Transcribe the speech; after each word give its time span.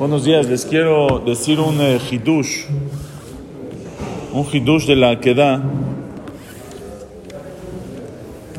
Buenos 0.00 0.24
días, 0.24 0.48
les 0.48 0.64
quiero 0.64 1.18
decir 1.26 1.60
un 1.60 1.78
eh, 1.78 1.98
hidush, 2.10 2.64
un 4.32 4.46
hidush 4.50 4.86
de 4.86 4.96
la 4.96 5.20
queda. 5.20 5.62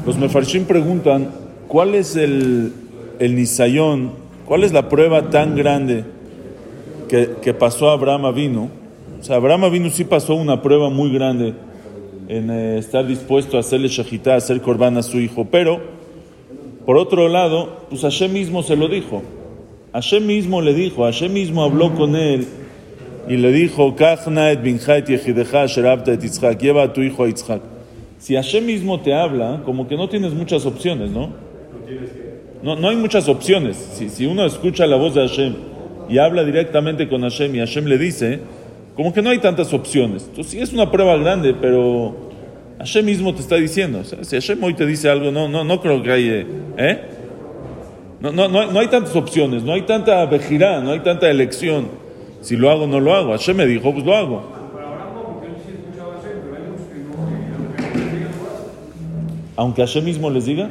Los 0.05 0.19
mefarshim 0.19 0.65
preguntan, 0.65 1.31
¿cuál 1.67 1.96
es 1.96 2.15
el, 2.15 2.71
el 3.17 3.35
nisayón, 3.35 4.12
cuál 4.46 4.63
es 4.63 4.71
la 4.71 4.88
prueba 4.88 5.31
tan 5.31 5.55
grande 5.55 6.05
que, 7.10 7.31
que 7.42 7.55
pasó 7.55 7.89
a 7.89 7.94
Abraham 7.94 8.26
Avinu? 8.26 8.69
O 9.19 9.23
sea, 9.23 9.37
Abraham 9.37 9.63
Avinu 9.63 9.89
sí 9.89 10.03
pasó 10.03 10.35
una 10.35 10.62
prueba 10.62 10.92
muy 10.92 11.12
grande 11.12 11.55
en 12.28 12.51
eh, 12.51 12.78
estar 12.78 13.08
dispuesto 13.08 13.58
a 13.58 13.62
hacerle 13.62 13.87
shahitá, 13.87 14.35
a 14.35 14.37
hacer 14.37 14.62
korban 14.62 14.96
a 14.96 15.01
su 15.01 15.19
hijo, 15.19 15.47
pero 15.49 15.81
por 16.85 16.98
otro 16.98 17.27
lado, 17.30 17.80
pues 17.89 18.03
Hashem 18.03 18.31
mismo 18.31 18.62
se 18.62 18.76
lo 18.76 18.88
dijo. 18.88 19.23
Hashem 19.94 20.26
mismo 20.26 20.62
le 20.62 20.73
dijo, 20.73 21.03
Hashem 21.03 21.34
mismo 21.34 21.63
habló 21.63 21.94
con 21.94 22.16
él 22.16 22.48
y 23.27 23.38
le 23.38 23.52
dijo, 23.52 23.93
lleva 26.59 26.83
a 26.83 26.93
tu 26.93 27.02
hijo 27.02 27.23
a 27.23 27.27
Yitzhak. 27.27 27.61
Si 28.17 28.35
Hashem 28.35 28.66
mismo 28.66 29.02
te 29.02 29.13
habla, 29.13 29.61
como 29.66 29.88
que 29.88 29.97
no 29.97 30.07
tienes 30.07 30.33
muchas 30.33 30.66
opciones, 30.66 31.11
¿no? 31.11 31.30
No, 32.63 32.75
no 32.75 32.89
hay 32.89 32.95
muchas 32.95 33.27
opciones. 33.27 33.75
Si, 33.93 34.09
si 34.09 34.25
uno 34.25 34.45
escucha 34.45 34.85
la 34.85 34.95
voz 34.95 35.16
de 35.16 35.27
Hashem 35.27 35.55
y 36.08 36.19
habla 36.19 36.44
directamente 36.44 37.09
con 37.09 37.21
Hashem 37.23 37.55
y 37.55 37.59
Hashem 37.59 37.85
le 37.85 37.97
dice, 37.97 38.39
como 38.95 39.13
que 39.13 39.21
no 39.21 39.30
hay 39.30 39.39
tantas 39.39 39.73
opciones. 39.73 40.25
Entonces 40.30 40.52
sí 40.52 40.59
es 40.59 40.71
una 40.71 40.89
prueba 40.89 41.17
grande, 41.17 41.53
pero 41.59 42.16
Hashem 42.77 43.05
mismo 43.05 43.33
te 43.33 43.41
está 43.41 43.55
diciendo. 43.55 43.99
O 43.99 44.03
sea, 44.03 44.23
si 44.23 44.35
Hashem 44.35 44.63
hoy 44.63 44.73
te 44.73 44.85
dice 44.85 45.09
algo, 45.09 45.31
no, 45.31 45.49
no, 45.49 45.63
no 45.63 45.81
creo 45.81 46.02
que 46.02 46.11
haya... 46.11 46.45
¿Eh? 46.77 47.02
No, 48.21 48.31
no, 48.31 48.48
no, 48.48 48.80
hay 48.80 48.88
tantas 48.88 49.16
opciones, 49.16 49.63
no 49.63 49.73
hay 49.73 49.81
tanta 49.81 50.23
vejirá, 50.27 50.80
no 50.80 50.91
hay 50.91 50.99
tanta 50.99 51.30
elección. 51.30 51.88
Si 52.41 52.55
lo 52.55 52.70
hago 52.70 52.85
no 52.85 52.99
lo 52.99 53.16
hago. 53.16 53.31
Hashem 53.31 53.57
me 53.57 53.66
dijo, 53.66 53.91
pues 53.91 54.05
lo 54.05 54.16
hago. 54.16 54.44
Aunque 59.55 59.81
Hashem 59.81 60.05
mismo 60.05 60.30
les 60.30 60.45
diga, 60.45 60.69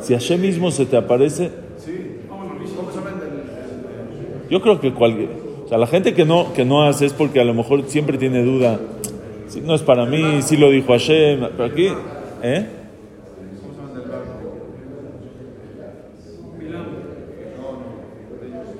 si 0.00 0.12
Hashem 0.12 0.40
mismo 0.40 0.70
se 0.70 0.86
te 0.86 0.96
aparece, 0.96 1.50
yo 4.50 4.60
creo 4.60 4.80
que 4.80 4.92
cualquier, 4.92 5.30
o 5.64 5.68
sea, 5.68 5.78
la 5.78 5.86
gente 5.86 6.14
que 6.14 6.24
no, 6.24 6.52
que 6.52 6.64
no 6.64 6.82
hace 6.82 7.06
es 7.06 7.12
porque 7.12 7.40
a 7.40 7.44
lo 7.44 7.54
mejor 7.54 7.84
siempre 7.86 8.18
tiene 8.18 8.42
duda, 8.42 8.80
si 9.48 9.60
no 9.60 9.74
es 9.74 9.82
para 9.82 10.04
mí, 10.04 10.42
si 10.42 10.56
lo 10.56 10.70
dijo 10.70 10.92
Hashem, 10.92 11.48
pero 11.56 11.64
aquí, 11.64 11.88
¿eh? 12.42 12.81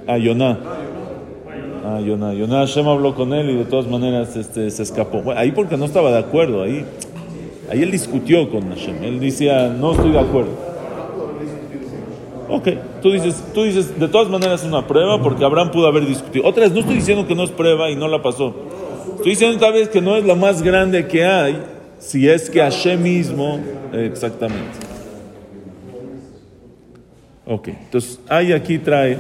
Ah, 0.07 0.19
Yoná. 0.19 0.59
Ah, 1.85 2.01
Yoná. 2.01 2.33
Yoná, 2.35 2.59
Hashem 2.61 2.87
habló 2.89 3.15
con 3.15 3.33
él 3.33 3.51
y 3.51 3.57
de 3.57 3.65
todas 3.65 3.87
maneras 3.87 4.37
este, 4.37 4.71
se 4.71 4.83
escapó. 4.83 5.23
Bueno, 5.23 5.41
ahí 5.41 5.53
porque 5.53 5.77
no 5.77 5.85
estaba 5.85 6.11
de 6.11 6.19
acuerdo, 6.19 6.63
ahí, 6.63 6.85
ahí 7.71 7.83
él 7.83 7.91
discutió 7.91 8.51
con 8.51 8.69
Hashem. 8.71 9.03
Él 9.03 9.21
decía, 9.21 9.69
no 9.69 9.93
estoy 9.93 10.13
de 10.13 10.19
acuerdo. 10.19 10.73
Ok, 12.49 12.69
tú 13.01 13.13
dices, 13.13 13.43
tú 13.55 13.63
dices, 13.63 13.99
de 13.99 14.09
todas 14.09 14.29
maneras 14.29 14.63
es 14.63 14.69
una 14.69 14.87
prueba 14.87 15.23
porque 15.23 15.45
Abraham 15.45 15.71
pudo 15.71 15.87
haber 15.87 16.05
discutido. 16.05 16.47
Otra 16.47 16.65
vez, 16.65 16.73
no 16.73 16.81
estoy 16.81 16.97
diciendo 16.97 17.27
que 17.27 17.35
no 17.35 17.45
es 17.45 17.51
prueba 17.51 17.91
y 17.91 17.97
no 17.97 18.09
la 18.09 18.23
pasó. 18.23 18.55
Estoy 19.17 19.31
diciendo 19.31 19.59
tal 19.59 19.73
vez 19.73 19.89
que 19.89 20.01
no 20.01 20.17
es 20.17 20.25
la 20.27 20.35
más 20.35 20.63
grande 20.63 21.07
que 21.07 21.25
hay, 21.25 21.63
si 21.99 22.29
es 22.29 22.51
que 22.51 22.61
Hashem 22.61 23.01
mismo, 23.01 23.59
exactamente. 23.93 24.93
Ok, 27.47 27.69
entonces 27.69 28.21
ahí 28.29 28.53
aquí 28.53 28.79
trae, 28.79 29.19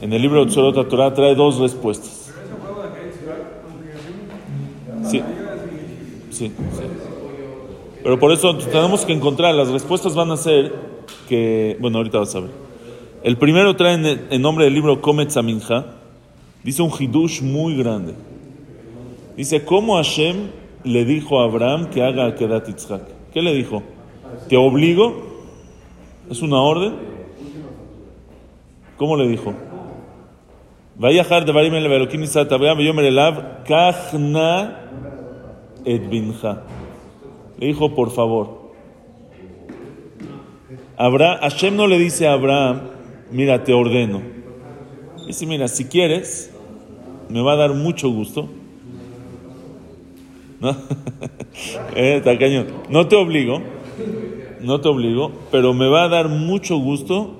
en 0.00 0.12
el 0.12 0.22
libro 0.22 0.44
de 0.44 0.50
Tzorot 0.50 0.88
Torah 0.88 1.12
trae 1.12 1.34
dos 1.34 1.58
respuestas. 1.58 2.32
Sí, 5.04 5.22
sí, 6.30 6.46
sí. 6.48 6.52
Pero 8.02 8.18
por 8.18 8.32
eso 8.32 8.56
tenemos 8.56 9.04
que 9.04 9.12
encontrar, 9.12 9.54
las 9.54 9.68
respuestas 9.68 10.14
van 10.14 10.30
a 10.30 10.36
ser 10.36 10.72
que, 11.28 11.76
bueno, 11.80 11.98
ahorita 11.98 12.18
vas 12.18 12.34
a 12.34 12.40
ver. 12.40 12.50
El 13.22 13.36
primero 13.36 13.76
trae 13.76 13.94
en, 13.94 14.26
en 14.30 14.42
nombre 14.42 14.64
del 14.64 14.74
libro 14.74 15.00
Komet 15.02 15.30
Zaminja, 15.30 15.86
dice 16.64 16.80
un 16.82 16.90
hidush 16.98 17.42
muy 17.42 17.76
grande. 17.76 18.14
Dice, 19.36 19.64
¿cómo 19.64 19.96
Hashem 19.96 20.48
le 20.84 21.04
dijo 21.04 21.40
a 21.40 21.44
Abraham 21.44 21.90
que 21.90 22.02
haga 22.02 22.26
Akedat 22.26 22.66
Yitzhak? 22.66 23.02
¿Qué 23.32 23.42
le 23.42 23.54
dijo? 23.54 23.82
¿Te 24.48 24.56
obligo? 24.56 25.28
¿Es 26.30 26.42
una 26.42 26.60
orden? 26.60 26.94
¿Cómo 28.96 29.16
le 29.16 29.28
dijo? 29.28 29.54
Binja. 36.10 36.62
Le 37.58 37.68
dijo, 37.68 37.94
por 37.94 38.10
favor. 38.10 38.74
Hashem 40.98 41.74
no 41.74 41.86
le 41.86 41.98
dice 41.98 42.28
a 42.28 42.34
Abraham, 42.34 42.82
mira, 43.30 43.64
te 43.64 43.72
ordeno. 43.72 44.20
Dice, 45.26 45.46
mira, 45.46 45.68
si 45.68 45.86
quieres, 45.86 46.54
me 47.30 47.40
va 47.40 47.54
a 47.54 47.56
dar 47.56 47.72
mucho 47.72 48.10
gusto. 48.10 48.50
¿No? 50.60 50.70
eh. 51.96 52.22
No 52.90 53.08
te 53.08 53.16
obligo, 53.16 53.62
no 54.60 54.82
te 54.82 54.88
obligo, 54.88 55.32
pero 55.50 55.72
me 55.72 55.88
va 55.88 56.04
a 56.04 56.08
dar 56.08 56.28
mucho 56.28 56.76
gusto 56.76 57.36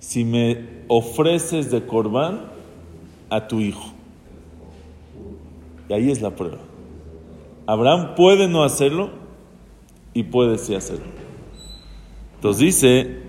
si 0.00 0.24
me 0.24 0.64
ofreces 0.88 1.70
de 1.70 1.86
corbán 1.86 2.57
a 3.30 3.48
tu 3.48 3.60
hijo. 3.60 3.92
Y 5.88 5.92
ahí 5.92 6.10
es 6.10 6.20
la 6.20 6.30
prueba. 6.30 6.58
Abraham 7.66 8.14
puede 8.14 8.48
no 8.48 8.64
hacerlo 8.64 9.10
y 10.14 10.24
puede 10.24 10.58
sí 10.58 10.74
hacerlo. 10.74 11.06
Entonces 12.36 12.60
dice, 12.60 13.22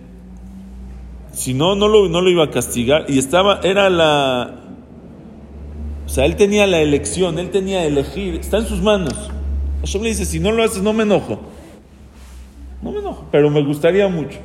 si 1.32 1.54
no, 1.54 1.76
no 1.76 1.88
lo, 1.88 2.08
no 2.10 2.22
lo 2.22 2.30
iba 2.30 2.46
a 2.46 2.52
castigar 2.52 3.06
y 3.08 3.18
estaba, 3.18 3.60
era 3.64 3.90
la, 3.90 4.60
o 6.06 6.10
sea, 6.10 6.26
él 6.26 6.36
tenía 6.36 6.68
la 6.68 6.80
elección, 6.80 7.38
él 7.38 7.52
tenía 7.52 7.86
elegir, 7.86 8.36
está 8.36 8.58
en 8.58 8.66
sus 8.66 8.82
manos. 8.82 9.14
Hashem 9.82 10.02
le 10.02 10.10
dice, 10.10 10.26
si 10.26 10.40
no 10.40 10.52
lo 10.52 10.64
haces, 10.64 10.82
no 10.82 10.94
me 10.94 11.04
enojo. 11.04 11.40
No 12.82 12.92
me 12.92 13.00
enojo, 13.00 13.26
pero 13.32 13.50
me 13.50 13.64
gustaría 13.64 14.08
mucho. 14.08 14.40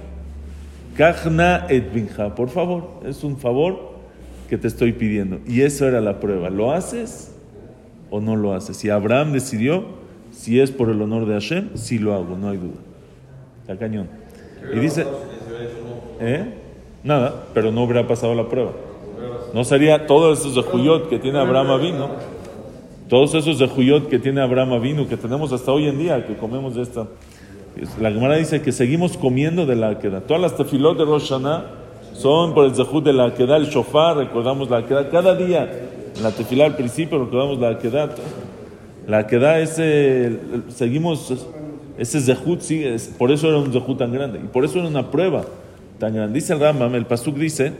Kajna 0.96 1.66
et 1.68 1.90
por 2.34 2.50
favor, 2.50 3.00
es 3.06 3.24
un 3.24 3.36
favor 3.36 3.93
que 4.48 4.58
te 4.58 4.68
estoy 4.68 4.92
pidiendo. 4.92 5.40
Y 5.46 5.62
eso 5.62 5.86
era 5.86 6.00
la 6.00 6.20
prueba. 6.20 6.50
¿Lo 6.50 6.72
haces 6.72 7.34
o 8.10 8.20
no 8.20 8.36
lo 8.36 8.54
haces? 8.54 8.76
Si 8.76 8.90
Abraham 8.90 9.32
decidió, 9.32 9.84
si 10.30 10.60
es 10.60 10.70
por 10.70 10.90
el 10.90 11.00
honor 11.00 11.26
de 11.26 11.34
Hashem, 11.34 11.70
sí 11.74 11.98
lo 11.98 12.14
hago, 12.14 12.36
no 12.36 12.50
hay 12.50 12.56
duda. 12.56 12.80
Está 13.62 13.78
cañón. 13.78 14.08
Y 14.74 14.78
dice, 14.78 15.06
¿eh? 16.20 16.44
Nada, 17.02 17.46
pero 17.52 17.70
no 17.70 17.84
hubiera 17.84 18.06
pasado 18.06 18.34
la 18.34 18.48
prueba. 18.48 18.72
No 19.52 19.64
sería 19.64 20.06
todos 20.06 20.40
esos 20.40 20.54
de 20.54 20.62
Juyot 20.62 21.08
que 21.08 21.18
tiene 21.18 21.38
Abraham 21.38 21.70
Avino, 21.70 22.08
todos 23.08 23.34
esos 23.34 23.58
de 23.58 23.68
Juyot 23.68 24.08
que 24.08 24.18
tiene 24.18 24.40
Abraham 24.40 24.72
Avino, 24.72 25.06
que 25.06 25.16
tenemos 25.16 25.52
hasta 25.52 25.70
hoy 25.70 25.86
en 25.86 25.98
día, 25.98 26.26
que 26.26 26.34
comemos 26.36 26.74
de 26.74 26.82
esta. 26.82 27.06
La 28.00 28.10
Gemara 28.10 28.36
dice 28.36 28.62
que 28.62 28.72
seguimos 28.72 29.16
comiendo 29.16 29.66
de 29.66 29.76
la 29.76 29.98
queda. 29.98 30.22
Todas 30.22 30.40
las 30.40 30.56
tefilot 30.56 30.96
de 30.96 31.04
Rosh 31.04 31.28
Hashanah 31.28 31.83
son 32.14 32.54
por 32.54 32.64
el 32.64 32.74
zehut 32.74 33.04
de 33.04 33.12
la 33.12 33.34
queda, 33.34 33.56
el 33.56 33.66
shofar, 33.66 34.16
recordamos 34.16 34.70
la 34.70 34.86
queda. 34.86 35.10
Cada 35.10 35.34
día, 35.34 35.68
en 36.16 36.22
la 36.22 36.30
tefilá 36.30 36.64
al 36.66 36.76
principio, 36.76 37.18
recordamos 37.18 37.58
la 37.58 37.78
queda. 37.78 38.14
La 39.06 39.26
queda 39.26 39.58
es, 39.58 39.80
seguimos 40.68 41.46
ese 41.98 42.20
zehut, 42.20 42.60
sí, 42.60 42.84
es, 42.84 43.08
por 43.18 43.30
eso 43.30 43.48
era 43.48 43.58
un 43.58 43.72
zehut 43.72 43.98
tan 43.98 44.12
grande. 44.12 44.38
Y 44.38 44.46
por 44.46 44.64
eso 44.64 44.78
era 44.78 44.88
una 44.88 45.10
prueba 45.10 45.44
tan 45.98 46.14
grande. 46.14 46.34
Dice 46.34 46.54
el 46.54 46.60
Rambam, 46.60 46.94
el 46.94 47.04
Pasuk 47.04 47.36
dice 47.36 47.72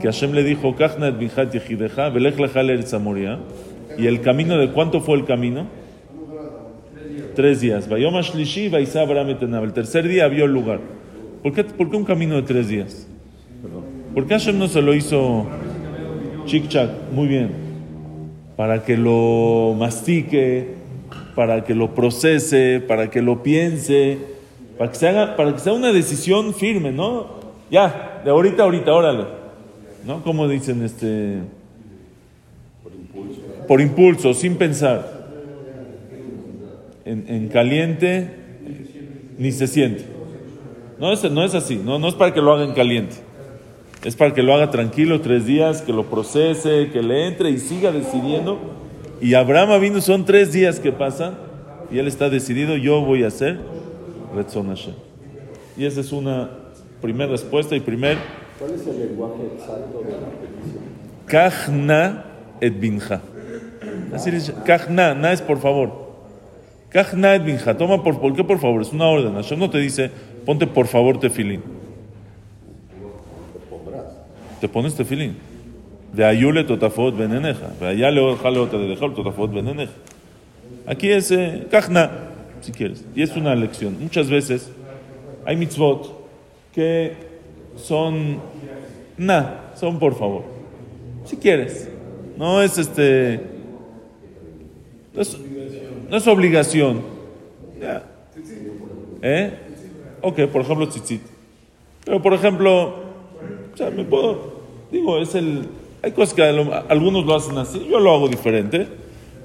que 0.00 0.06
Hashem 0.06 0.32
le 0.32 0.44
dijo. 0.44 0.74
Y 3.98 4.06
el 4.06 4.20
camino, 4.20 4.58
¿de 4.58 4.70
cuánto 4.70 5.00
fue 5.00 5.16
el 5.16 5.24
camino? 5.24 5.66
Tres 7.34 7.60
días. 7.60 7.88
El 7.90 9.72
tercer 9.72 10.06
día 10.06 10.28
vio 10.28 10.44
el 10.44 10.52
lugar. 10.52 10.80
¿Por 11.42 11.52
qué, 11.54 11.64
¿Por 11.64 11.90
qué 11.90 11.96
un 11.96 12.04
camino 12.04 12.36
de 12.36 12.42
tres 12.42 12.68
días? 12.68 13.08
¿Por 14.14 14.26
qué 14.26 14.34
Hashem 14.34 14.58
no 14.58 14.68
se 14.68 14.82
lo 14.82 14.94
hizo 14.94 15.46
chic-chac? 16.44 16.90
Muy 17.12 17.28
bien. 17.28 17.50
Para 18.56 18.84
que 18.84 18.96
lo 18.96 19.74
mastique, 19.78 20.74
para 21.34 21.64
que 21.64 21.74
lo 21.74 21.94
procese, 21.94 22.82
para 22.86 23.08
que 23.10 23.22
lo 23.22 23.42
piense, 23.42 24.18
para 24.76 24.90
que 24.90 24.98
se 24.98 25.08
haga, 25.08 25.36
para 25.36 25.54
que 25.54 25.60
sea 25.60 25.72
una 25.72 25.92
decisión 25.92 26.52
firme, 26.52 26.92
¿no? 26.92 27.26
Ya, 27.70 28.20
de 28.22 28.30
ahorita, 28.30 28.64
ahorita, 28.64 28.92
órale. 28.92 29.24
¿No? 30.06 30.22
Como 30.22 30.46
dicen 30.46 30.82
este. 30.82 31.38
Por 32.82 32.92
impulso. 32.92 33.40
Por 33.66 33.80
impulso, 33.80 34.34
sin 34.34 34.56
pensar. 34.56 35.22
En, 37.06 37.24
en 37.28 37.48
caliente, 37.48 38.30
ni 39.38 39.52
se 39.52 39.66
siente. 39.66 40.04
No 41.00 41.12
es, 41.12 41.28
no 41.30 41.44
es 41.44 41.54
así, 41.54 41.80
no, 41.82 41.98
no 41.98 42.08
es 42.08 42.14
para 42.14 42.34
que 42.34 42.40
lo 42.40 42.52
hagan 42.52 42.74
caliente. 42.74 43.16
Es 44.04 44.16
para 44.16 44.34
que 44.34 44.42
lo 44.42 44.52
haga 44.52 44.70
tranquilo 44.70 45.20
tres 45.20 45.46
días, 45.46 45.80
que 45.82 45.92
lo 45.92 46.06
procese, 46.06 46.90
que 46.92 47.02
le 47.02 47.28
entre 47.28 47.50
y 47.50 47.58
siga 47.58 47.92
decidiendo. 47.92 48.58
Y 49.20 49.34
Abraham 49.34 49.80
vino, 49.80 50.00
son 50.00 50.24
tres 50.24 50.52
días 50.52 50.80
que 50.80 50.90
pasan 50.90 51.36
y 51.90 51.98
él 51.98 52.08
está 52.08 52.28
decidido, 52.28 52.76
yo 52.76 53.00
voy 53.02 53.22
a 53.22 53.28
hacer 53.28 53.60
Retzon 54.34 54.68
Hashem. 54.68 54.94
Y 55.76 55.84
esa 55.84 56.00
es 56.00 56.10
una 56.10 56.50
primera 57.00 57.30
respuesta 57.30 57.76
y 57.76 57.80
primer... 57.80 58.18
¿Cuál 58.58 58.72
es 58.72 58.86
el 58.86 58.98
lenguaje 58.98 59.42
exacto 59.54 60.02
de 60.04 60.12
la 60.12 60.28
petición? 60.28 60.82
Kachna 61.26 62.24
et 62.60 62.78
binja. 62.78 63.20
Así 64.12 64.30
dice, 64.30 64.52
Kachna, 64.64 65.14
na 65.14 65.32
es 65.32 65.40
por 65.40 65.58
favor. 65.58 65.90
Kachna 66.90 67.36
et 67.36 67.44
binja. 67.44 67.76
Toma 67.76 68.02
por, 68.02 68.20
¿por 68.20 68.34
qué 68.34 68.42
por 68.42 68.58
favor? 68.58 68.82
Es 68.82 68.92
una 68.92 69.06
orden. 69.06 69.34
Hashem 69.34 69.58
no 69.58 69.70
te 69.70 69.78
dice, 69.78 70.10
ponte 70.44 70.66
por 70.66 70.88
favor 70.88 71.20
tefilín. 71.20 71.81
Te 74.62 74.68
pones 74.68 74.94
tefilín. 74.94 75.34
De 76.12 76.24
ayule 76.24 76.62
totafot 76.62 77.16
beneneja. 77.16 77.72
De 77.80 77.88
allá 77.88 78.12
le 78.12 78.36
jale 78.36 78.60
otra 78.60 78.78
de 78.78 78.86
dejar 78.86 79.12
totafot 79.12 79.52
beneneja. 79.52 79.90
Aquí 80.86 81.10
es 81.10 81.32
eh, 81.32 81.66
si 82.60 82.70
quieres. 82.70 83.04
Y 83.16 83.22
es 83.22 83.34
una 83.34 83.56
lección. 83.56 83.96
Muchas 83.98 84.30
veces 84.30 84.70
hay 85.44 85.56
mitzvot 85.56 86.12
que 86.72 87.14
son 87.74 88.38
na, 89.18 89.72
son 89.74 89.98
por 89.98 90.16
favor. 90.16 90.44
Si 91.24 91.36
quieres. 91.36 91.88
No 92.38 92.62
es 92.62 92.78
este. 92.78 93.40
No 95.12 95.22
es, 95.22 95.36
no 96.08 96.16
es 96.16 96.26
obligación. 96.28 97.00
Ya. 97.80 98.04
¿Eh? 99.22 99.58
Ok, 100.20 100.42
por 100.52 100.60
ejemplo, 100.60 100.88
tzitzit. 100.88 101.22
Pero 102.04 102.22
por 102.22 102.32
ejemplo, 102.32 103.01
o 103.72 103.76
sea, 103.76 103.90
me 103.90 104.04
puedo. 104.04 104.62
Digo, 104.90 105.18
es 105.18 105.34
el. 105.34 105.68
Hay 106.02 106.12
cosas 106.12 106.34
que 106.34 106.42
algunos 106.42 107.24
lo 107.24 107.34
hacen 107.34 107.56
así, 107.58 107.86
yo 107.90 108.00
lo 108.00 108.12
hago 108.12 108.28
diferente. 108.28 108.88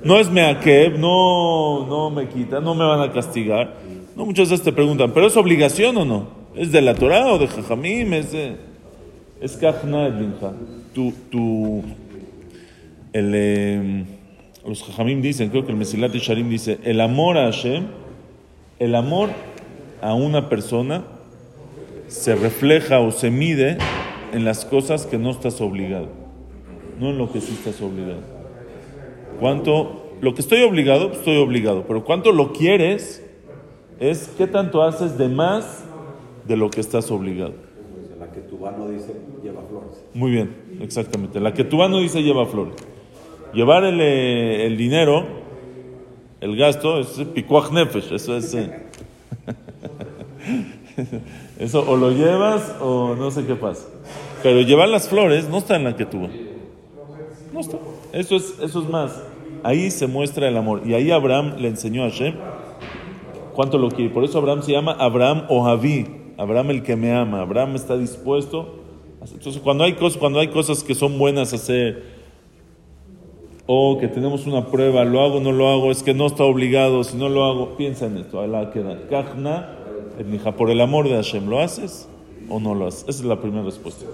No 0.03 0.17
es 0.17 0.29
meakeb, 0.29 0.97
no, 0.97 1.85
no 1.87 2.09
me 2.09 2.27
quita, 2.27 2.59
no 2.59 2.75
me 2.75 2.85
van 2.85 3.01
a 3.01 3.11
castigar. 3.11 3.75
No, 4.15 4.25
muchas 4.25 4.49
veces 4.49 4.63
te 4.63 4.71
preguntan, 4.71 5.11
¿pero 5.11 5.27
es 5.27 5.37
obligación 5.37 5.97
o 5.97 6.05
no? 6.05 6.27
¿Es 6.55 6.71
de 6.71 6.81
la 6.81 6.95
Torah 6.95 7.27
o 7.33 7.37
de 7.37 7.47
Jajamim? 7.47 8.13
Es 8.13 8.31
de. 8.31 8.55
Es 9.39 9.61
Edlinja. 9.61 10.53
Tu, 10.93 11.13
tu, 11.29 11.83
el, 13.13 13.31
eh, 13.35 14.05
los 14.67 14.83
Jajamim 14.83 15.21
dicen, 15.21 15.49
creo 15.49 15.65
que 15.65 15.71
el 15.71 15.77
Mesilat 15.77 16.13
y 16.15 16.19
Sharim 16.19 16.49
dice, 16.49 16.79
el 16.83 16.99
amor 16.99 17.37
a 17.37 17.45
Hashem, 17.45 17.85
el 18.79 18.95
amor 18.95 19.29
a 20.01 20.13
una 20.13 20.49
persona 20.49 21.03
se 22.07 22.35
refleja 22.35 22.99
o 22.99 23.11
se 23.11 23.29
mide 23.29 23.77
en 24.33 24.45
las 24.45 24.65
cosas 24.65 25.05
que 25.05 25.17
no 25.17 25.31
estás 25.31 25.61
obligado, 25.61 26.07
no 26.99 27.09
en 27.09 27.17
lo 27.17 27.31
que 27.31 27.41
sí 27.41 27.53
estás 27.53 27.81
obligado. 27.81 28.21
¿Cuánto? 29.39 30.03
Lo 30.21 30.33
que 30.33 30.41
estoy 30.41 30.63
obligado, 30.63 31.07
pues 31.07 31.19
estoy 31.19 31.37
obligado, 31.37 31.85
pero 31.87 32.03
cuánto 32.03 32.31
lo 32.31 32.51
quieres 32.51 33.23
es 33.99 34.29
qué 34.37 34.47
tanto 34.47 34.81
haces 34.81 35.17
de 35.17 35.29
más 35.29 35.85
de 36.47 36.57
lo 36.57 36.69
que 36.69 36.81
estás 36.81 37.11
obligado. 37.11 37.53
Pues 37.53 38.19
la 38.19 38.31
que 38.31 38.41
tu 38.41 38.57
no 38.57 38.89
dice 38.89 39.13
lleva 39.43 39.61
flores. 39.69 40.03
Muy 40.13 40.31
bien, 40.31 40.55
exactamente. 40.81 41.39
La 41.39 41.53
que 41.53 41.63
tu 41.63 41.77
no 41.77 41.99
dice 41.99 42.23
lleva 42.23 42.45
flores. 42.45 42.75
Llevar 43.53 43.83
el, 43.83 43.99
eh, 44.01 44.65
el 44.65 44.77
dinero, 44.77 45.25
el 46.41 46.57
gasto, 46.57 46.99
es 46.99 47.09
picuaj 47.33 47.71
nefesh, 47.71 48.11
eso 48.11 48.37
es... 48.37 48.53
eh, 48.53 48.83
eso 51.59 51.85
o 51.87 51.95
lo 51.95 52.11
llevas 52.11 52.75
o 52.81 53.15
no 53.15 53.31
sé 53.31 53.45
qué 53.45 53.55
pasa. 53.55 53.87
Pero 54.47 54.61
llevar 54.61 54.87
las 54.87 55.09
flores 55.09 55.49
no 55.49 55.57
está 55.57 55.75
en 55.75 55.83
la 55.83 55.97
que 55.97 56.03
está. 56.03 56.17
Eso 58.13 58.37
es, 58.37 58.57
eso 58.61 58.81
es 58.81 58.89
más. 58.89 59.21
Ahí 59.61 59.91
se 59.91 60.07
muestra 60.07 60.47
el 60.47 60.55
amor. 60.55 60.83
Y 60.85 60.93
ahí 60.93 61.11
Abraham 61.11 61.55
le 61.57 61.67
enseñó 61.67 62.05
a 62.05 62.09
Hashem 62.09 62.35
cuánto 63.53 63.77
lo 63.77 63.89
quiere. 63.89 64.09
Por 64.09 64.23
eso 64.23 64.37
Abraham 64.37 64.63
se 64.63 64.71
llama 64.71 64.95
Abraham 64.97 65.47
Ojaví. 65.49 66.05
Abraham 66.37 66.69
el 66.69 66.83
que 66.83 66.95
me 66.95 67.13
ama. 67.13 67.41
Abraham 67.41 67.75
está 67.75 67.97
dispuesto. 67.97 68.75
Entonces, 69.19 69.61
cuando 69.61 69.83
hay, 69.83 69.95
cosas, 69.95 70.17
cuando 70.17 70.39
hay 70.39 70.47
cosas 70.47 70.81
que 70.81 70.95
son 70.95 71.19
buenas 71.19 71.51
hacer, 71.51 72.03
o 73.65 73.97
que 73.99 74.07
tenemos 74.07 74.47
una 74.47 74.67
prueba, 74.67 75.03
lo 75.03 75.19
hago, 75.23 75.41
no 75.41 75.51
lo 75.51 75.67
hago, 75.67 75.91
es 75.91 76.03
que 76.03 76.13
no 76.13 76.25
está 76.25 76.45
obligado, 76.45 77.03
si 77.03 77.17
no 77.17 77.27
lo 77.27 77.43
hago, 77.43 77.75
piensa 77.75 78.05
en 78.05 78.15
esto. 78.15 78.39
Alá 78.39 78.71
queda. 78.71 78.97
Etnija, 80.17 80.53
por 80.53 80.69
el 80.69 80.79
amor 80.79 81.09
de 81.09 81.15
Hashem, 81.15 81.49
¿lo 81.49 81.59
haces 81.59 82.07
o 82.49 82.59
no 82.59 82.73
lo 82.75 82.87
haces? 82.87 83.05
Esa 83.07 83.21
es 83.21 83.25
la 83.25 83.39
primera 83.39 83.63
respuesta. 83.63 84.05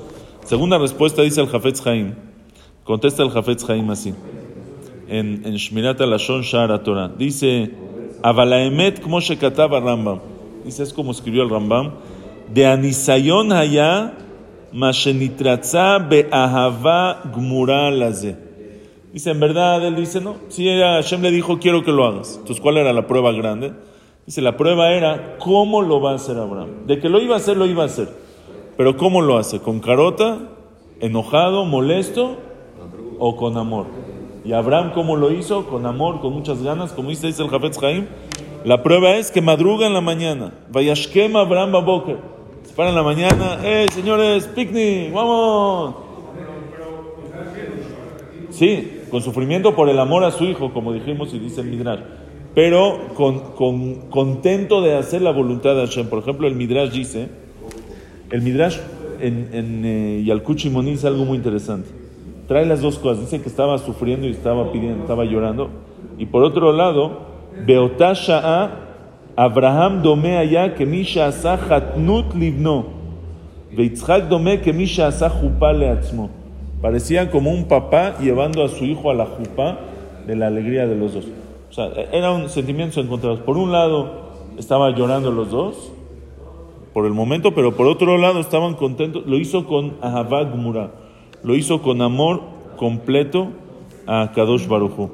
Segunda 0.46 0.78
respuesta 0.78 1.22
dice 1.22 1.42
el 1.42 1.48
Jafetz 1.48 1.86
Haim. 1.88 2.14
Contesta 2.84 3.24
el 3.24 3.30
Jafetz 3.30 3.70
Haim 3.70 3.90
así. 3.90 4.14
En, 5.08 5.42
en 5.46 5.56
Shmirat 5.56 6.02
Alashon 6.02 6.42
Shara 6.42 6.84
Torah. 6.84 7.08
Dice, 7.08 7.72
Avalaemet 8.22 9.02
como 9.02 9.20
shekataba 9.20 9.80
Rambam. 9.80 10.20
Dice, 10.66 10.84
es 10.84 10.94
como 10.94 11.12
escribió 11.12 11.44
el 11.44 11.50
Rambam. 11.50 11.92
De 12.54 12.66
anisayon 12.66 13.52
haya 13.52 14.14
mashenitratza 14.72 16.00
be'ahava 16.00 17.22
gmura 17.36 17.92
laze. 17.92 18.36
Dice, 19.14 19.30
en 19.30 19.40
verdad, 19.40 19.86
él 19.86 19.96
dice, 19.96 20.20
no, 20.22 20.38
si 20.50 20.68
Hashem 20.68 21.22
le 21.22 21.32
dijo, 21.32 21.60
quiero 21.60 21.84
que 21.84 21.92
lo 21.92 22.06
hagas. 22.06 22.38
Entonces, 22.40 22.60
¿cuál 22.60 22.78
era 22.78 22.92
la 22.94 23.06
prueba 23.06 23.32
grande? 23.32 23.72
Dice, 24.26 24.42
la 24.42 24.58
prueba 24.58 24.92
era, 24.92 25.38
¿cómo 25.38 25.82
lo 25.82 26.02
va 26.02 26.14
a 26.14 26.16
hacer 26.16 26.38
Abraham? 26.38 26.88
De 26.88 27.00
que 27.00 27.10
lo 27.10 27.22
iba 27.22 27.36
a 27.36 27.38
hacer, 27.38 27.56
lo 27.56 27.66
iba 27.66 27.84
a 27.84 27.86
hacer. 27.86 28.23
Pero 28.78 28.98
¿cómo 28.98 29.22
lo 29.22 29.38
hace? 29.38 29.60
¿Con 29.60 29.80
carota? 29.80 30.40
¿Enojado? 31.00 31.66
¿Molesto? 31.66 32.38
¿O 33.20 33.36
con 33.36 33.58
amor? 33.58 33.86
Y 34.46 34.54
Abraham, 34.54 34.92
¿cómo 34.94 35.16
lo 35.16 35.32
hizo? 35.32 35.68
Con 35.68 35.86
amor, 35.86 36.20
con 36.22 36.34
muchas 36.34 36.62
ganas, 36.64 36.92
como 36.92 37.10
dice, 37.10 37.28
dice 37.28 37.44
el 37.44 37.50
Jafetz 37.50 37.82
Haim. 37.84 38.08
La 38.66 38.82
prueba 38.84 39.16
es 39.16 39.32
que 39.32 39.42
madruga 39.42 39.88
en 39.88 39.94
la 39.94 40.02
mañana. 40.02 40.54
Vayashkem 40.72 41.36
Abraham 41.36 41.72
Baboker. 41.74 42.18
Se 42.64 42.74
para 42.74 42.90
en 42.90 42.96
la 42.96 43.04
mañana, 43.04 43.60
¡eh, 43.64 43.86
señores, 43.92 44.48
picnic! 44.48 45.14
¡Vamos! 45.14 45.96
Sí, 48.50 49.02
con 49.10 49.22
sufrimiento 49.22 49.76
por 49.76 49.90
el 49.90 50.00
amor 50.00 50.24
a 50.24 50.32
su 50.32 50.46
hijo, 50.46 50.72
como 50.74 50.94
dijimos 50.94 51.34
y 51.34 51.40
dice 51.40 51.62
el 51.62 51.68
Midrash. 51.68 52.00
Pero 52.54 53.10
con, 53.16 53.40
con- 53.56 54.10
contento 54.10 54.82
de 54.82 54.96
hacer 54.96 55.22
la 55.22 55.32
voluntad 55.32 55.76
de 55.76 55.82
Hashem. 55.88 56.08
Por 56.08 56.20
ejemplo, 56.20 56.48
el 56.48 56.56
Midrash 56.56 56.92
dice, 56.92 57.30
el 58.34 58.42
Midrash 58.42 58.80
en, 59.22 59.50
en 59.54 59.86
eh, 59.86 60.42
Shimoni 60.56 60.92
dice 60.92 61.06
algo 61.06 61.24
muy 61.24 61.38
interesante. 61.38 61.88
Trae 62.48 62.66
las 62.66 62.82
dos 62.82 62.98
cosas. 62.98 63.20
Dice 63.20 63.40
que 63.40 63.48
estaba 63.48 63.78
sufriendo 63.78 64.28
y 64.28 64.32
estaba 64.32 64.72
pidiendo, 64.72 65.02
estaba 65.04 65.24
llorando. 65.24 65.70
Y 66.18 66.26
por 66.26 66.44
otro 66.44 66.74
lado, 66.74 67.20
Beotá 67.64 68.14
Sha'a, 68.14 68.72
Abraham 69.36 70.02
dome 70.02 70.38
allá 70.38 70.74
que 70.74 70.84
Misha 70.88 71.28
asa 71.28 71.54
hatnut 71.54 72.34
livno. 72.34 72.88
Veitzhak 73.72 74.28
dome 74.30 74.62
que 74.62 74.74
Misha 74.74 75.08
asa 75.08 75.30
jupá 75.30 75.72
leatzmo. 75.72 76.32
Parecía 76.82 77.30
como 77.30 77.52
un 77.52 77.68
papá 77.68 78.18
llevando 78.20 78.64
a 78.64 78.68
su 78.68 78.84
hijo 78.84 79.12
a 79.12 79.14
la 79.14 79.28
jupá 79.28 79.78
de 80.26 80.36
la 80.36 80.48
alegría 80.48 80.88
de 80.88 80.96
los 80.96 81.14
dos. 81.14 81.26
O 81.70 81.74
sea, 81.74 81.92
eran 82.12 82.50
sentimientos 82.50 82.98
encontrados. 82.98 83.42
Por 83.42 83.58
un 83.58 83.72
lado, 83.72 84.32
estaban 84.58 84.96
llorando 84.96 85.32
los 85.32 85.52
dos, 85.52 85.93
por 86.94 87.06
el 87.06 87.14
momento, 87.14 87.54
pero 87.54 87.76
por 87.76 87.88
otro 87.88 88.18
lado 88.18 88.40
estaban 88.40 88.76
contentos. 88.76 89.26
Lo 89.26 89.38
hizo 89.38 89.66
con 89.66 89.96
Ahavá 90.02 90.44
Gmura, 90.44 90.92
lo 91.44 91.56
hizo 91.56 91.82
con 91.82 92.02
amor 92.02 92.42
completo 92.78 93.50
a 94.06 94.32
Kadosh 94.34 94.68
Baruchu. 94.68 95.10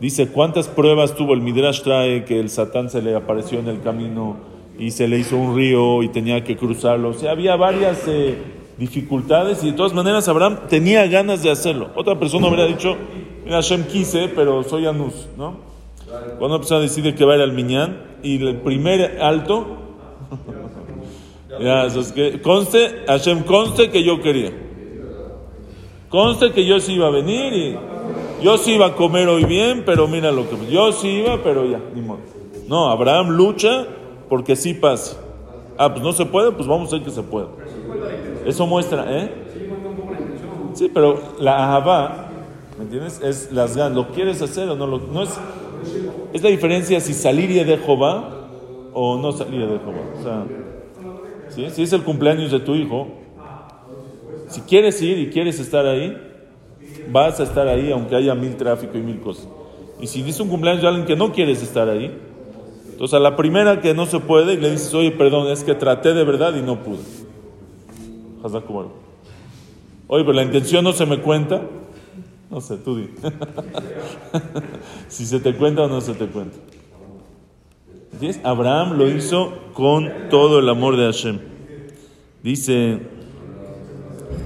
Dice, 0.00 0.28
¿cuántas 0.28 0.68
pruebas 0.68 1.14
tuvo 1.14 1.34
el 1.34 1.40
Midrash 1.40 1.82
trae 1.82 2.24
que 2.24 2.38
el 2.38 2.50
Satán 2.50 2.88
se 2.88 3.02
le 3.02 3.16
apareció 3.16 3.58
en 3.58 3.66
el 3.66 3.80
camino 3.80 4.36
y 4.78 4.92
se 4.92 5.08
le 5.08 5.18
hizo 5.18 5.36
un 5.36 5.56
río 5.56 6.02
y 6.04 6.08
tenía 6.08 6.44
que 6.44 6.56
cruzarlo? 6.56 7.10
O 7.10 7.28
había 7.28 7.56
varias 7.56 8.06
eh, 8.06 8.38
dificultades 8.78 9.64
y 9.64 9.72
de 9.72 9.72
todas 9.72 9.92
maneras 9.92 10.28
Abraham 10.28 10.60
tenía 10.68 11.06
ganas 11.08 11.42
de 11.42 11.50
hacerlo. 11.50 11.90
Otra 11.96 12.16
persona 12.16 12.46
hubiera 12.46 12.66
dicho, 12.66 12.96
mira, 13.44 13.56
Hashem 13.56 13.84
quise, 13.84 14.28
pero 14.28 14.62
soy 14.62 14.86
Anus, 14.86 15.28
¿no? 15.36 15.56
Cuando 16.06 16.46
una 16.46 16.58
persona 16.58 16.80
decide 16.80 17.14
que 17.14 17.24
va 17.24 17.34
a 17.34 17.36
ir 17.36 17.42
al 17.42 17.52
Miñán 17.52 18.00
y 18.22 18.42
el 18.42 18.56
primer 18.58 19.20
alto, 19.20 19.66
ya, 21.60 21.86
es 21.86 22.12
que 22.12 22.40
conste, 22.40 23.04
Hashem, 23.06 23.44
conste 23.44 23.90
que 23.90 24.02
yo 24.02 24.20
quería. 24.20 24.52
Conste 26.08 26.52
que 26.52 26.64
yo 26.64 26.80
sí 26.80 26.94
iba 26.94 27.08
a 27.08 27.10
venir 27.10 27.52
y 27.52 27.76
yo 28.42 28.56
sí 28.56 28.74
iba 28.74 28.86
a 28.86 28.94
comer 28.94 29.28
hoy 29.28 29.44
bien, 29.44 29.82
pero 29.84 30.08
mira 30.08 30.32
lo 30.32 30.48
que 30.48 30.56
yo 30.70 30.92
sí 30.92 31.08
iba, 31.08 31.42
pero 31.42 31.64
ya, 31.64 31.80
ni 31.94 32.00
modo. 32.00 32.20
No, 32.66 32.88
Abraham 32.88 33.30
lucha 33.30 33.86
porque 34.28 34.56
sí 34.56 34.74
pasa. 34.74 35.18
Ah, 35.76 35.92
pues 35.92 36.02
no 36.02 36.12
se 36.12 36.26
puede, 36.26 36.52
pues 36.52 36.66
vamos 36.66 36.92
a 36.92 36.96
ver 36.96 37.04
que 37.04 37.10
se 37.10 37.22
puede. 37.22 37.46
Eso 38.46 38.66
muestra, 38.66 39.06
¿eh? 39.08 39.32
Sí, 40.74 40.90
pero 40.92 41.20
la 41.40 41.74
ahabá, 41.74 42.28
¿me 42.76 42.84
entiendes? 42.84 43.20
Es 43.22 43.52
las 43.52 43.76
ganas. 43.76 43.96
¿Lo 43.96 44.08
quieres 44.08 44.40
hacer 44.42 44.68
o 44.68 44.76
no 44.76 44.86
lo 44.86 44.98
no 44.98 45.22
es 45.22 45.38
es 46.32 46.42
la 46.42 46.50
diferencia 46.50 47.00
si 47.00 47.14
salir 47.14 47.48
de 47.64 47.76
Jehová 47.78 48.28
o 48.92 49.18
no 49.18 49.32
salir 49.32 49.60
de 49.60 49.78
Jehová. 49.78 50.02
O 50.18 50.22
sea, 50.22 50.46
si 51.50 51.82
es 51.82 51.92
el 51.92 52.02
cumpleaños 52.02 52.50
de 52.50 52.60
tu 52.60 52.74
hijo, 52.74 53.08
Si 54.48 54.62
quieres 54.62 55.02
ir 55.02 55.18
y 55.18 55.28
quieres 55.28 55.60
estar 55.60 55.84
ahí, 55.84 56.16
vas 57.10 57.38
a 57.38 57.42
estar 57.42 57.68
ahí 57.68 57.92
aunque 57.92 58.16
haya 58.16 58.34
mil 58.34 58.56
tráfico 58.56 58.96
y 58.96 59.02
mil 59.02 59.20
cosas. 59.20 59.46
Y 60.00 60.06
si 60.06 60.22
dice 60.22 60.42
un 60.42 60.48
cumpleaños 60.48 60.80
de 60.80 60.88
alguien 60.88 61.06
que 61.06 61.16
no 61.16 61.32
quieres 61.32 61.62
estar 61.62 61.88
ahí, 61.88 62.16
entonces 62.90 63.14
a 63.14 63.20
la 63.20 63.36
primera 63.36 63.80
que 63.80 63.92
no 63.92 64.06
se 64.06 64.20
puede 64.20 64.54
y 64.54 64.56
le 64.56 64.70
dices, 64.70 64.92
oye, 64.94 65.10
perdón, 65.10 65.52
es 65.52 65.64
que 65.64 65.74
traté 65.74 66.14
de 66.14 66.24
verdad 66.24 66.54
y 66.56 66.62
no 66.62 66.82
pude. 66.82 67.02
Oye, 70.06 70.24
pero 70.24 70.32
la 70.32 70.42
intención 70.42 70.82
no 70.82 70.92
se 70.92 71.04
me 71.04 71.20
cuenta. 71.20 71.62
No 72.50 72.60
sé, 72.60 72.78
tú 72.78 72.96
di. 72.96 73.10
si 75.08 75.26
se 75.26 75.38
te 75.40 75.54
cuenta 75.54 75.82
o 75.82 75.88
no 75.88 76.00
se 76.00 76.14
te 76.14 76.26
cuenta. 76.26 76.56
Abraham 78.42 78.98
lo 78.98 79.08
hizo 79.08 79.52
con 79.74 80.10
todo 80.30 80.58
el 80.58 80.68
amor 80.68 80.96
de 80.96 81.04
Hashem. 81.04 81.38
Dice 82.42 83.00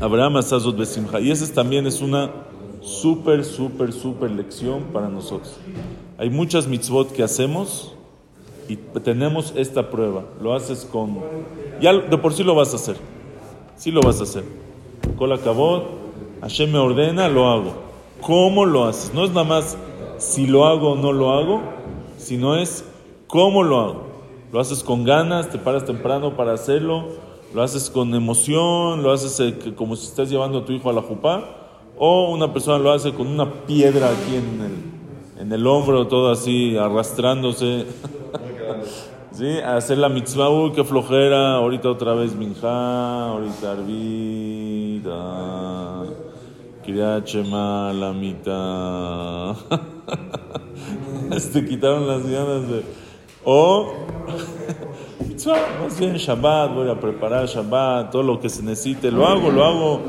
Abraham 0.00 0.36
Asazot 0.36 0.76
Besimha. 0.76 1.20
Y 1.20 1.30
esa 1.30 1.52
también 1.52 1.86
es 1.86 2.00
una 2.00 2.30
súper, 2.80 3.44
súper, 3.44 3.92
súper 3.92 4.30
lección 4.30 4.84
para 4.92 5.08
nosotros. 5.08 5.58
Hay 6.18 6.30
muchas 6.30 6.66
mitzvot 6.66 7.12
que 7.12 7.22
hacemos 7.22 7.94
y 8.68 8.76
tenemos 8.76 9.52
esta 9.56 9.90
prueba. 9.90 10.24
Lo 10.40 10.54
haces 10.54 10.86
con... 10.90 11.20
Ya 11.80 11.92
de 11.92 12.18
por 12.18 12.32
sí 12.32 12.42
lo 12.42 12.54
vas 12.54 12.72
a 12.72 12.76
hacer. 12.76 12.96
Sí 13.76 13.90
lo 13.90 14.00
vas 14.02 14.20
a 14.20 14.24
hacer. 14.24 14.44
Con 15.16 15.30
la 15.30 15.38
cabot, 15.38 15.84
Hashem 16.40 16.70
me 16.70 16.78
ordena, 16.78 17.28
lo 17.28 17.48
hago. 17.48 17.74
¿Cómo 18.20 18.66
lo 18.66 18.84
haces? 18.84 19.12
No 19.14 19.24
es 19.24 19.30
nada 19.30 19.44
más 19.44 19.76
si 20.18 20.46
lo 20.46 20.66
hago 20.66 20.92
o 20.92 20.96
no 20.96 21.12
lo 21.12 21.32
hago, 21.32 21.60
sino 22.18 22.56
es 22.56 22.84
cómo 23.32 23.62
lo 23.62 23.80
hago. 23.80 24.02
Lo 24.52 24.60
haces 24.60 24.84
con 24.84 25.04
ganas, 25.04 25.48
te 25.48 25.56
paras 25.56 25.86
temprano 25.86 26.36
para 26.36 26.52
hacerlo, 26.52 27.08
lo 27.54 27.62
haces 27.62 27.88
con 27.88 28.14
emoción, 28.14 29.02
lo 29.02 29.10
haces 29.10 29.40
eh, 29.40 29.72
como 29.74 29.96
si 29.96 30.06
estás 30.06 30.28
llevando 30.28 30.58
a 30.58 30.66
tu 30.66 30.72
hijo 30.72 30.90
a 30.90 30.92
la 30.92 31.00
jupá, 31.00 31.42
o 31.96 32.30
una 32.30 32.52
persona 32.52 32.76
lo 32.76 32.92
hace 32.92 33.14
con 33.14 33.26
una 33.26 33.50
piedra 33.64 34.10
aquí 34.10 34.36
en 34.36 34.60
el, 34.60 34.74
en 35.44 35.50
el 35.50 35.66
hombro, 35.66 36.06
todo 36.08 36.30
así 36.30 36.76
arrastrándose. 36.76 37.86
¿Sí? 39.32 39.58
hacer 39.60 39.96
la 39.96 40.10
mitzvah, 40.10 40.50
uy, 40.50 40.72
qué 40.72 40.84
flojera, 40.84 41.54
ahorita 41.54 41.88
otra 41.88 42.12
vez 42.12 42.34
minja, 42.34 43.30
ahorita 43.30 43.72
arvita, 43.72 45.22
Chema, 47.24 47.94
la 47.94 48.12
mitad. 48.12 49.56
Te 51.50 51.64
quitaron 51.68 52.06
las 52.06 52.26
ganas 52.26 52.68
de. 52.68 52.82
O, 53.44 53.92
mitzvah, 55.26 55.56
más 55.82 55.99
bien 55.99 56.14
Shabbat, 56.14 56.75
voy 56.75 56.90
a 56.90 56.99
preparar 56.99 57.46
Shabbat, 57.46 58.11
todo 58.11 58.22
lo 58.22 58.40
que 58.40 58.49
se 58.49 58.62
necesite, 58.62 59.11
lo 59.11 59.26
hago, 59.26 59.50
lo 59.50 59.64
hago. 59.64 60.00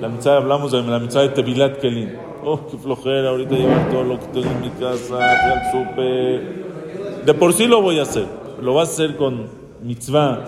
La 0.00 0.08
mitzvah, 0.08 0.36
hablamos 0.36 0.72
de 0.72 0.82
la 0.82 0.98
mitzvah 0.98 1.22
de 1.22 1.28
Tevilat 1.30 1.78
Kelin. 1.78 2.16
Oh, 2.44 2.66
qué 2.70 2.78
flojera, 2.78 3.30
ahorita 3.30 3.54
llevar 3.54 3.90
todo 3.90 4.04
lo 4.04 4.18
que 4.18 4.26
tengo 4.26 4.46
en 4.46 4.60
mi 4.62 4.70
casa, 4.70 5.16
al 5.18 5.70
súper. 5.70 7.24
De 7.24 7.34
por 7.34 7.52
sí 7.52 7.66
lo 7.66 7.82
voy 7.82 7.98
a 7.98 8.02
hacer 8.02 8.40
lo 8.60 8.74
vas 8.74 8.90
a 8.90 8.92
hacer 8.92 9.16
con 9.16 9.46
mitzvah, 9.82 10.44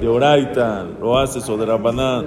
de 0.00 0.08
oraita, 0.08 0.86
lo 1.00 1.18
haces 1.18 1.48
o 1.48 1.56
de 1.56 1.66
rabaná, 1.66 2.24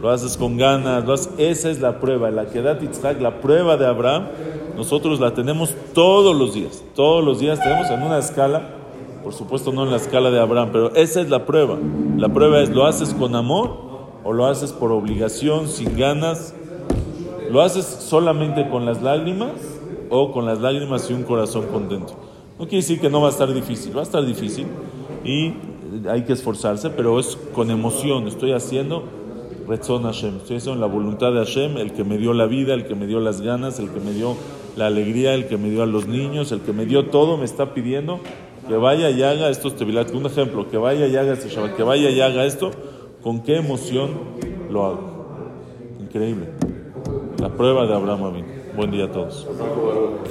lo 0.00 0.10
haces 0.10 0.36
con 0.36 0.56
ganas, 0.56 1.28
esa 1.36 1.70
es 1.70 1.80
la 1.80 1.98
prueba, 1.98 2.30
la 2.30 2.46
que 2.46 2.62
da 2.62 2.78
Yitzhak, 2.78 3.20
la 3.20 3.40
prueba 3.40 3.76
de 3.76 3.86
Abraham, 3.86 4.28
nosotros 4.76 5.18
la 5.18 5.34
tenemos 5.34 5.74
todos 5.92 6.36
los 6.36 6.54
días, 6.54 6.84
todos 6.94 7.24
los 7.24 7.40
días 7.40 7.60
tenemos 7.60 7.90
en 7.90 8.02
una 8.02 8.18
escala, 8.18 8.62
por 9.28 9.34
supuesto 9.34 9.72
no 9.72 9.84
en 9.84 9.90
la 9.90 9.98
escala 9.98 10.30
de 10.30 10.40
Abraham, 10.40 10.70
pero 10.72 10.94
esa 10.94 11.20
es 11.20 11.28
la 11.28 11.44
prueba. 11.44 11.76
La 12.16 12.30
prueba 12.30 12.62
es, 12.62 12.70
¿lo 12.70 12.86
haces 12.86 13.12
con 13.12 13.36
amor 13.36 13.76
o 14.24 14.32
lo 14.32 14.46
haces 14.46 14.72
por 14.72 14.90
obligación, 14.90 15.68
sin 15.68 15.98
ganas? 15.98 16.54
¿Lo 17.50 17.60
haces 17.60 17.84
solamente 17.84 18.70
con 18.70 18.86
las 18.86 19.02
lágrimas 19.02 19.52
o 20.08 20.32
con 20.32 20.46
las 20.46 20.62
lágrimas 20.62 21.10
y 21.10 21.12
un 21.12 21.24
corazón 21.24 21.66
contento? 21.66 22.14
No 22.58 22.64
quiere 22.64 22.78
decir 22.78 23.00
que 23.02 23.10
no 23.10 23.20
va 23.20 23.26
a 23.26 23.30
estar 23.30 23.52
difícil, 23.52 23.94
va 23.94 24.00
a 24.00 24.04
estar 24.04 24.24
difícil 24.24 24.66
y 25.26 25.52
hay 26.08 26.24
que 26.24 26.32
esforzarse, 26.32 26.88
pero 26.88 27.20
es 27.20 27.36
con 27.52 27.70
emoción. 27.70 28.28
Estoy 28.28 28.52
haciendo 28.52 29.04
Retzon 29.68 30.04
Hashem, 30.04 30.36
estoy 30.36 30.56
haciendo 30.56 30.80
la 30.80 30.90
voluntad 30.90 31.32
de 31.32 31.40
Hashem, 31.40 31.76
el 31.76 31.92
que 31.92 32.02
me 32.02 32.16
dio 32.16 32.32
la 32.32 32.46
vida, 32.46 32.72
el 32.72 32.86
que 32.86 32.94
me 32.94 33.06
dio 33.06 33.20
las 33.20 33.42
ganas, 33.42 33.78
el 33.78 33.90
que 33.90 34.00
me 34.00 34.12
dio 34.12 34.36
la 34.78 34.86
alegría, 34.86 35.34
el 35.34 35.46
que 35.46 35.58
me 35.58 35.68
dio 35.68 35.82
a 35.82 35.86
los 35.86 36.06
niños, 36.06 36.52
el 36.52 36.60
que 36.60 36.72
me 36.72 36.86
dio 36.86 37.06
todo, 37.06 37.36
me 37.36 37.44
está 37.44 37.74
pidiendo 37.74 38.20
que 38.68 38.76
vaya 38.76 39.10
y 39.10 39.22
haga 39.22 39.48
estos 39.48 39.74
tevilat. 39.74 40.14
Un 40.14 40.26
ejemplo, 40.26 40.68
que 40.70 40.76
vaya 40.76 41.06
y 41.06 41.16
haga 41.16 41.32
este 41.32 41.48
Shabbat, 41.48 41.74
que 41.74 41.82
vaya 41.82 42.10
y 42.10 42.20
haga 42.20 42.44
esto, 42.44 42.70
con 43.22 43.42
qué 43.42 43.56
emoción 43.56 44.10
lo 44.70 44.86
hago. 44.86 45.26
Increíble. 46.00 46.50
La 47.40 47.48
prueba 47.48 47.86
de 47.86 47.94
Abraham 47.94 48.44
Buen 48.76 48.90
día 48.92 49.06
a 49.06 49.10
todos. 49.10 49.48